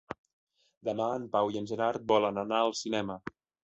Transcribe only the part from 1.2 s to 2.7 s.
Pau i en Gerard volen anar